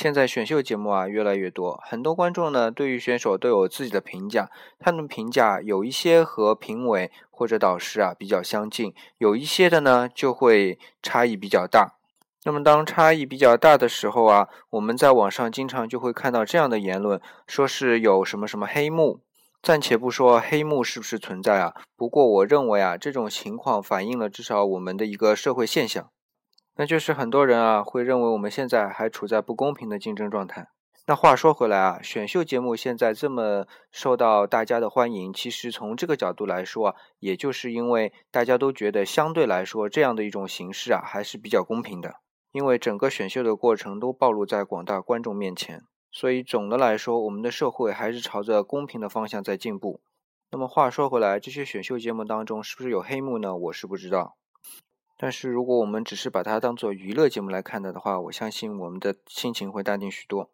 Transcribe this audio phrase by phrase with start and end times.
[0.00, 11.96] 现在选秀节目啊越来越多，很多观众呢对于选手都有自己的评价，他们评价有一些和评委或者导师啊比较相近，有一些的呢就会差异比较大。
[12.44, 19.18] 那么当差异比较大的时候啊，我们在网上经常就会看到这样的言论，说是有什么什么黑幕。
[19.60, 26.08] 暂且不说黑幕是不是存在啊，不过我认为啊，这种情况反映了至少我们的一个社会现象，
[26.78, 30.68] 那就是很多人啊会认为我们现在还处在不公平的竞争状态。
[31.08, 42.20] 那话说回来啊，选秀节目现在这么受到大家的欢迎，其实从这个角度来说啊，也就是因为大家都觉得相对来说这样的一种形式啊还是比较公平的，
[42.52, 45.82] 因为整个选秀的过程都暴露在广大观众面前。
[46.12, 50.00] 所以总的来说，我们的社会还是朝着公平的方向在进步。
[50.52, 53.56] 那么话说回来，这些选秀节目当中是不是有黑幕呢？
[53.56, 54.36] 我是不知道。
[55.20, 60.46] 但是如果我们只是把它当做娱乐节目来看的的话，我相信我们的心情会淡定许多。